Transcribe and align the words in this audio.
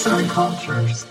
Arts 0.00 0.12
and 0.12 0.28
Cultures. 0.28 1.06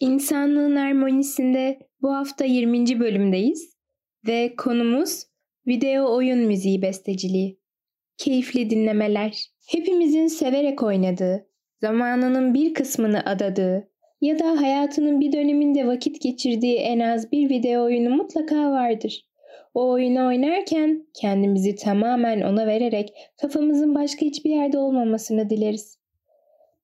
İnsanlığın 0.00 0.76
Harmonisi'nde 0.76 1.78
bu 2.02 2.14
hafta 2.14 2.44
20. 2.44 3.00
bölümdeyiz 3.00 3.76
ve 4.26 4.56
konumuz 4.56 5.26
video 5.66 6.16
oyun 6.16 6.38
müziği 6.38 6.82
besteciliği. 6.82 7.60
Keyifli 8.16 8.70
dinlemeler. 8.70 9.46
Hepimizin 9.68 10.26
severek 10.26 10.82
oynadığı, 10.82 11.46
zamanının 11.80 12.54
bir 12.54 12.74
kısmını 12.74 13.22
adadığı 13.26 13.88
ya 14.20 14.38
da 14.38 14.60
hayatının 14.60 15.20
bir 15.20 15.32
döneminde 15.32 15.86
vakit 15.86 16.20
geçirdiği 16.20 16.76
en 16.76 17.00
az 17.00 17.32
bir 17.32 17.50
video 17.50 17.84
oyunu 17.84 18.10
mutlaka 18.10 18.70
vardır. 18.70 19.29
O 19.74 19.90
oyunu 19.90 20.26
oynarken 20.26 21.06
kendimizi 21.14 21.74
tamamen 21.74 22.40
ona 22.40 22.66
vererek 22.66 23.12
kafamızın 23.40 23.94
başka 23.94 24.26
hiçbir 24.26 24.50
yerde 24.50 24.78
olmamasını 24.78 25.50
dileriz. 25.50 25.98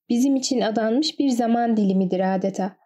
Bizim 0.09 0.37
için 0.37 0.61
adanmış 0.61 1.19
bir 1.19 1.29
zaman 1.29 1.77
dilimidir 1.77 2.35
adeta. 2.35 2.77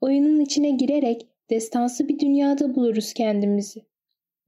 Oyunun 0.00 0.40
içine 0.40 0.70
girerek 0.70 1.26
destansı 1.50 2.08
bir 2.08 2.18
dünyada 2.18 2.74
buluruz 2.74 3.12
kendimizi. 3.12 3.80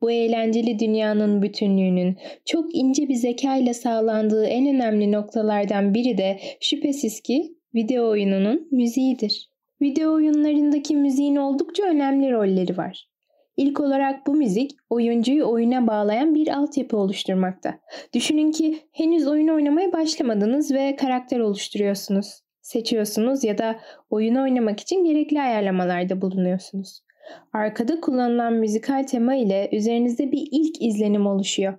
Bu 0.01 0.11
eğlenceli 0.11 0.79
dünyanın 0.79 1.43
bütünlüğünün 1.43 2.17
çok 2.45 2.75
ince 2.75 3.09
bir 3.09 3.15
zeka 3.15 3.57
ile 3.57 3.75
sağlandığı 3.75 4.47
en 4.47 4.67
önemli 4.75 5.13
noktalardan 5.13 5.95
biri 5.95 6.19
de 6.19 6.39
şüphesiz 6.61 7.21
ki 7.21 7.55
video 7.75 8.09
oyununun 8.11 8.69
müziğidir. 8.71 9.51
Video 9.83 10.13
oyunlarındaki 10.13 10.97
müziğin 10.97 11.37
oldukça 11.37 11.83
önemli 11.83 12.33
rolleri 12.33 12.77
var. 12.77 13.14
İlk 13.57 13.81
olarak 13.81 14.27
bu 14.27 14.35
müzik 14.35 14.71
oyuncuyu 14.91 15.47
oyuna 15.47 15.87
bağlayan 15.87 16.35
bir 16.35 16.49
altyapı 16.49 16.97
oluşturmakta. 16.97 17.79
Düşünün 18.15 18.51
ki 18.51 18.79
henüz 18.93 19.27
oyun 19.27 19.49
oynamaya 19.49 19.93
başlamadınız 19.93 20.73
ve 20.73 20.97
karakter 20.97 21.41
oluşturuyorsunuz, 21.41 22.41
seçiyorsunuz 22.61 23.45
ya 23.45 23.59
da 23.59 23.77
oyunu 24.11 24.43
oynamak 24.43 24.81
için 24.81 25.05
gerekli 25.05 25.41
ayarlamalarda 25.41 26.23
bulunuyorsunuz. 26.23 27.01
Arkada 27.53 28.01
kullanılan 28.01 28.53
müzikal 28.53 29.03
tema 29.03 29.35
ile 29.35 29.69
üzerinizde 29.73 30.33
bir 30.33 30.49
ilk 30.51 30.83
izlenim 30.83 31.27
oluşuyor. 31.27 31.75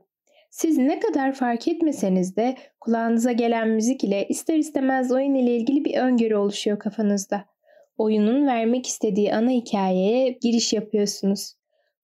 Siz 0.50 0.78
ne 0.78 1.00
kadar 1.00 1.34
fark 1.34 1.68
etmeseniz 1.68 2.36
de 2.36 2.56
kulağınıza 2.80 3.32
gelen 3.32 3.70
müzik 3.70 4.04
ile 4.04 4.28
ister 4.28 4.58
istemez 4.58 5.12
oyun 5.12 5.36
ile 5.36 5.56
ilgili 5.56 5.86
bir 5.86 5.98
öngörü 5.98 6.36
oluşuyor 6.36 6.80
kafanızda. 6.80 7.46
Oyunun 7.98 8.48
vermek 8.48 8.88
istediği 8.88 9.34
ana 9.34 9.50
hikayeye 9.50 10.30
giriş 10.42 10.74
yapıyorsunuz. 10.74 11.54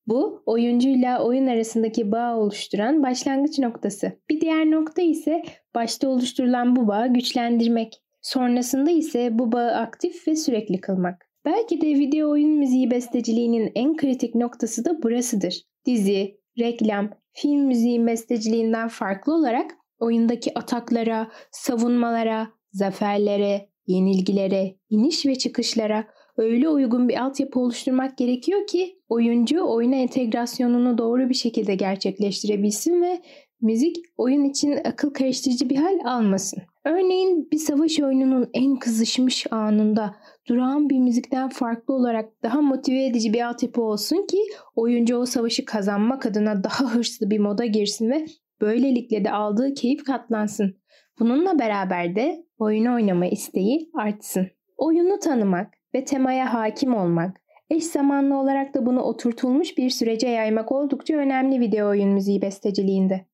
Bu 0.08 0.44
oyuncuyla 0.46 1.24
oyun 1.24 1.48
arasındaki 1.48 2.12
bağ 2.12 2.38
oluşturan 2.38 3.04
başlangıç 3.04 3.60
noktası. 3.60 4.12
Bir 4.30 4.42
diğer 4.42 4.72
nokta 4.72 5.02
ise 5.02 5.44
başta 5.76 6.10
oluşturulan 6.10 6.76
bu 6.76 6.88
bağı 6.88 7.14
güçlendirmek. 7.14 8.02
Sonrasında 8.22 8.92
ise 8.92 9.40
bu 9.40 9.52
bağı 9.52 9.72
aktif 9.72 10.28
ve 10.28 10.36
sürekli 10.36 10.82
kılmak. 10.82 11.26
Belki 11.46 11.82
de 11.82 11.88
video 11.88 12.30
oyun 12.32 12.58
müziği 12.58 12.92
besteciliğinin 12.92 13.72
en 13.76 13.96
kritik 13.96 14.36
noktası 14.36 14.86
da 14.86 15.04
burasıdır. 15.04 15.62
Dizi, 15.86 16.38
reklam, 16.60 17.10
film 17.34 17.62
müziği 17.62 18.08
besteciliğinden 18.08 18.88
farklı 18.88 19.36
olarak 19.36 19.72
oyundaki 20.00 20.60
ataklara, 20.60 21.32
savunmalara, 21.52 22.48
zaferlere, 22.72 23.70
yenilgilere, 23.88 24.76
iniş 24.90 25.26
ve 25.26 25.36
çıkışlara 25.36 26.08
öyle 26.42 26.70
uygun 26.70 27.10
bir 27.10 27.24
altyapı 27.24 27.60
oluşturmak 27.60 28.18
gerekiyor 28.18 28.68
ki 28.68 29.00
oyuncu 29.10 29.66
oyuna 29.66 29.96
entegrasyonunu 29.96 30.98
doğru 30.98 31.30
bir 31.30 31.34
şekilde 31.34 31.76
gerçekleştirebilsin 31.76 33.02
ve 33.02 33.22
müzik 33.62 33.96
oyun 34.18 34.44
için 34.44 34.78
akıl 34.86 35.10
karıştırıcı 35.14 35.70
bir 35.70 35.76
hal 35.76 36.00
almasın. 36.06 36.62
Örneğin 36.86 37.52
bir 37.52 37.58
savaş 37.58 38.00
oyununun 38.00 38.50
en 38.54 38.76
kızışmış 38.76 39.48
anında 39.52 40.16
durağan 40.48 40.90
bir 40.90 41.00
müzikten 41.00 41.50
farklı 41.50 41.94
olarak 41.94 42.44
daha 42.44 42.62
motive 42.62 43.06
edici 43.06 43.34
bir 43.34 43.48
altyapı 43.48 43.82
olsun 43.82 44.26
ki 44.28 44.38
oyuncu 44.76 45.18
o 45.18 45.26
savaşı 45.26 45.66
kazanmak 45.66 46.26
adına 46.26 46.64
daha 46.64 46.94
hırslı 46.94 47.30
bir 47.30 47.40
moda 47.40 47.66
girsin 47.66 48.10
ve 48.10 48.26
böylelikle 48.62 49.26
de 49.26 49.32
aldığı 49.32 49.74
keyif 49.74 50.04
katlansın. 50.04 50.76
Bununla 51.20 51.60
beraber 51.60 52.16
de 52.16 52.46
oyunu 52.60 52.94
oynama 52.94 53.26
isteği 53.26 53.90
artsın. 53.94 54.48
Oyunu 54.78 55.20
tanımak 55.20 55.81
ve 55.96 56.06
temaya 56.06 56.54
hakim 56.54 56.96
olmak, 56.96 57.42
eş 57.70 57.84
zamanlı 57.84 58.38
olarak 58.38 58.74
da 58.74 58.86
bunu 58.86 59.02
oturtulmuş 59.02 59.78
bir 59.78 59.90
sürece 59.90 60.28
yaymak 60.28 60.72
oldukça 60.72 61.16
önemli 61.16 61.60
video 61.60 61.90
oyun 61.90 62.10
müziği 62.10 62.42
besteciliğinde. 62.42 63.26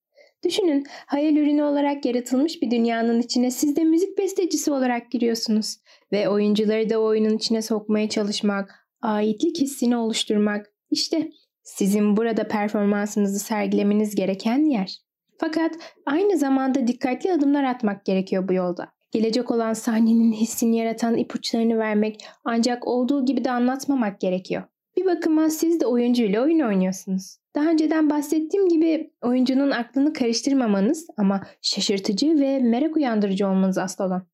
Düşünün, 0.45 0.85
hayal 1.05 1.35
ürünü 1.35 1.63
olarak 1.63 2.05
yaratılmış 2.05 2.61
bir 2.61 2.71
dünyanın 2.71 3.21
içine 3.21 3.51
siz 3.51 3.75
de 3.75 3.83
müzik 3.83 4.17
bestecisi 4.17 4.71
olarak 4.71 5.11
giriyorsunuz 5.11 5.77
ve 6.11 6.29
oyuncuları 6.29 6.89
da 6.89 6.99
oyunun 6.99 7.37
içine 7.37 7.61
sokmaya 7.61 8.09
çalışmak, 8.09 8.87
aitlik 9.01 9.61
hissini 9.61 9.97
oluşturmak, 9.97 10.65
işte 10.91 11.29
sizin 11.63 12.17
burada 12.17 12.47
performansınızı 12.47 13.39
sergilemeniz 13.39 14.15
gereken 14.15 14.65
yer. 14.65 14.97
Fakat 15.37 15.71
aynı 16.05 16.37
zamanda 16.37 16.87
dikkatli 16.87 17.31
adımlar 17.31 17.63
atmak 17.63 18.05
gerekiyor 18.05 18.47
bu 18.47 18.53
yolda. 18.53 18.96
Gelecek 19.17 19.51
olan 19.51 19.73
sahnenin 19.73 20.31
hissini 20.31 20.77
yaratan 20.77 21.17
ipuçlarını 21.17 21.77
vermek 21.77 22.25
ancak 22.45 22.87
olduğu 22.87 23.25
gibi 23.25 23.43
de 23.43 23.51
anlatmamak 23.51 24.19
gerekiyor. 24.19 24.63
Bir 24.97 25.05
bakıma 25.05 25.49
siz 25.49 25.79
de 25.79 25.85
oyuncuyla 25.85 26.43
oyun 26.43 26.59
oynuyorsunuz. 26.59 27.37
Daha 27.55 27.69
önceden 27.69 28.09
bahsettiğim 28.09 28.69
gibi 28.69 29.13
oyuncunun 29.21 29.71
aklını 29.71 30.13
karıştırmamanız 30.13 31.07
ama 31.17 31.41
şaşırtıcı 31.61 32.39
ve 32.39 32.59
merak 32.59 32.95
uyandırıcı 32.95 33.47
olmanız 33.47 33.77
asıl 33.77 34.03
olan. 34.03 34.27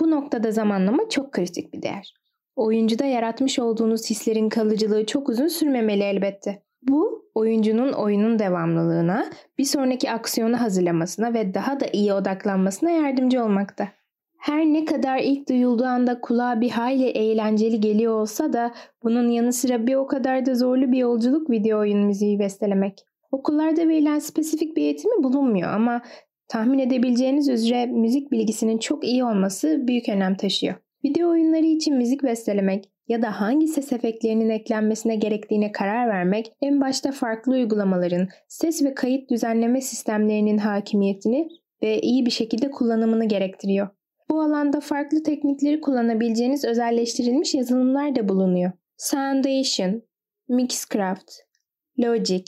Bu 0.00 0.10
noktada 0.10 0.50
zamanlama 0.52 1.08
çok 1.08 1.32
kritik 1.32 1.74
bir 1.74 1.82
değer. 1.82 2.14
Oyuncuda 2.56 3.04
yaratmış 3.04 3.58
olduğunuz 3.58 4.10
hislerin 4.10 4.48
kalıcılığı 4.48 5.06
çok 5.06 5.28
uzun 5.28 5.48
sürmemeli 5.48 6.02
elbette. 6.02 6.62
Bu 6.82 7.30
oyuncunun 7.34 7.92
oyunun 7.92 8.38
devamlılığına, 8.38 9.30
bir 9.58 9.64
sonraki 9.64 10.10
aksiyonu 10.10 10.60
hazırlamasına 10.60 11.34
ve 11.34 11.54
daha 11.54 11.80
da 11.80 11.86
iyi 11.92 12.12
odaklanmasına 12.12 12.90
yardımcı 12.90 13.44
olmakta. 13.44 13.99
Her 14.40 14.66
ne 14.66 14.84
kadar 14.84 15.18
ilk 15.18 15.48
duyulduğu 15.48 15.84
anda 15.84 16.20
kulağa 16.20 16.60
bir 16.60 16.70
hayli 16.70 17.04
eğlenceli 17.04 17.80
geliyor 17.80 18.20
olsa 18.20 18.52
da 18.52 18.72
bunun 19.02 19.28
yanı 19.28 19.52
sıra 19.52 19.86
bir 19.86 19.94
o 19.94 20.06
kadar 20.06 20.46
da 20.46 20.54
zorlu 20.54 20.92
bir 20.92 20.98
yolculuk 20.98 21.50
video 21.50 21.78
oyun 21.78 22.06
müziği 22.06 22.38
bestelemek. 22.38 23.04
Okullarda 23.32 23.88
verilen 23.88 24.18
spesifik 24.18 24.76
bir 24.76 24.82
eğitimi 24.82 25.22
bulunmuyor 25.22 25.68
ama 25.72 26.02
tahmin 26.48 26.78
edebileceğiniz 26.78 27.48
üzere 27.48 27.86
müzik 27.86 28.32
bilgisinin 28.32 28.78
çok 28.78 29.04
iyi 29.04 29.24
olması 29.24 29.88
büyük 29.88 30.08
önem 30.08 30.36
taşıyor. 30.36 30.74
Video 31.04 31.30
oyunları 31.30 31.66
için 31.66 31.96
müzik 31.96 32.22
bestelemek 32.22 32.84
ya 33.08 33.22
da 33.22 33.40
hangi 33.40 33.68
ses 33.68 33.92
efektlerinin 33.92 34.50
eklenmesine 34.50 35.16
gerektiğine 35.16 35.72
karar 35.72 36.08
vermek 36.08 36.52
en 36.62 36.80
başta 36.80 37.12
farklı 37.12 37.52
uygulamaların, 37.52 38.28
ses 38.48 38.82
ve 38.82 38.94
kayıt 38.94 39.30
düzenleme 39.30 39.80
sistemlerinin 39.80 40.58
hakimiyetini 40.58 41.48
ve 41.82 42.00
iyi 42.00 42.26
bir 42.26 42.30
şekilde 42.30 42.70
kullanımını 42.70 43.24
gerektiriyor. 43.24 43.88
Bu 44.30 44.40
alanda 44.40 44.80
farklı 44.80 45.22
teknikleri 45.22 45.80
kullanabileceğiniz 45.80 46.64
özelleştirilmiş 46.64 47.54
yazılımlar 47.54 48.16
da 48.16 48.28
bulunuyor. 48.28 48.72
Soundation, 48.96 50.02
Mixcraft, 50.48 51.32
Logic, 51.98 52.44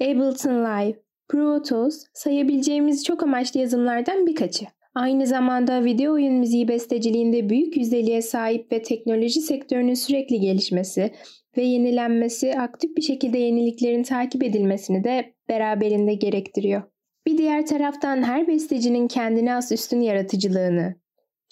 Ableton 0.00 0.64
Live, 0.64 1.02
Pro 1.28 1.62
Tools 1.62 2.04
sayabileceğimiz 2.14 3.04
çok 3.04 3.22
amaçlı 3.22 3.60
yazılımlardan 3.60 4.26
birkaçı. 4.26 4.66
Aynı 4.94 5.26
zamanda 5.26 5.84
video 5.84 6.12
oyun 6.12 6.34
müziği 6.34 6.68
besteciliğinde 6.68 7.48
büyük 7.48 7.76
yüzdeliğe 7.76 8.22
sahip 8.22 8.72
ve 8.72 8.82
teknoloji 8.82 9.40
sektörünün 9.40 9.94
sürekli 9.94 10.40
gelişmesi 10.40 11.10
ve 11.56 11.62
yenilenmesi 11.62 12.54
aktif 12.58 12.96
bir 12.96 13.02
şekilde 13.02 13.38
yeniliklerin 13.38 14.02
takip 14.02 14.42
edilmesini 14.42 15.04
de 15.04 15.34
beraberinde 15.48 16.14
gerektiriyor. 16.14 16.82
Bir 17.26 17.38
diğer 17.38 17.66
taraftan 17.66 18.22
her 18.22 18.48
bestecinin 18.48 19.08
kendine 19.08 19.50
has 19.50 19.72
üstün 19.72 20.00
yaratıcılığını, 20.00 21.03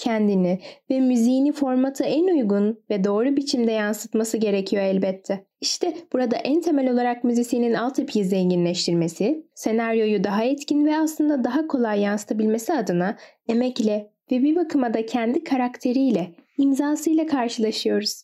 kendini 0.03 0.59
ve 0.91 1.01
müziğini 1.01 1.53
formata 1.53 2.05
en 2.05 2.37
uygun 2.37 2.81
ve 2.91 3.05
doğru 3.05 3.37
biçimde 3.37 3.73
yansıtması 3.73 4.37
gerekiyor 4.37 4.83
elbette. 4.83 5.45
İşte 5.61 5.95
burada 6.13 6.37
en 6.37 6.61
temel 6.61 6.93
olarak 6.93 7.25
müzisyenin 7.25 7.75
altyapıyı 7.75 8.25
zenginleştirmesi, 8.25 9.47
senaryoyu 9.55 10.25
daha 10.25 10.45
etkin 10.45 10.87
ve 10.87 10.97
aslında 10.97 11.45
daha 11.45 11.67
kolay 11.67 12.01
yansıtabilmesi 12.01 12.73
adına 12.73 13.17
emekle 13.49 14.11
ve 14.33 14.43
bir 14.43 14.57
bakıma 14.57 14.95
da 14.95 15.07
kendi 15.07 15.45
karakteriyle, 15.45 16.35
imzasıyla 16.59 17.27
karşılaşıyoruz. 17.27 18.23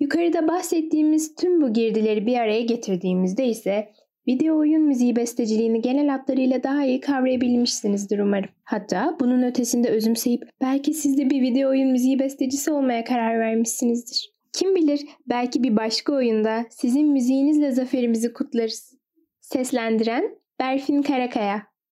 Yukarıda 0.00 0.48
bahsettiğimiz 0.48 1.34
tüm 1.34 1.62
bu 1.62 1.72
girdileri 1.72 2.26
bir 2.26 2.38
araya 2.38 2.62
getirdiğimizde 2.62 3.46
ise 3.46 3.92
Video 4.28 4.58
oyun 4.58 4.82
müziği 4.82 5.16
besteciliğini 5.16 5.82
genel 5.82 6.08
hatlarıyla 6.08 6.62
daha 6.62 6.84
iyi 6.84 7.00
kavrayabilmişsinizdir 7.00 8.18
umarım. 8.18 8.48
Hatta 8.64 9.16
bunun 9.20 9.42
ötesinde 9.42 9.88
özümseyip 9.88 10.50
belki 10.60 10.94
siz 10.94 11.18
de 11.18 11.30
bir 11.30 11.42
video 11.42 11.70
oyun 11.70 11.90
müziği 11.90 12.18
bestecisi 12.18 12.72
olmaya 12.72 13.04
karar 13.04 13.40
vermişsinizdir. 13.40 14.30
Kim 14.52 14.74
bilir 14.74 15.00
belki 15.26 15.62
bir 15.62 15.76
başka 15.76 16.12
oyunda 16.12 16.66
sizin 16.70 17.08
müziğinizle 17.12 17.72
zaferimizi 17.72 18.32
kutlarız. 18.32 18.94
Seslendiren 19.40 20.38
Berfin 20.60 21.02
Karakaya 21.02 21.62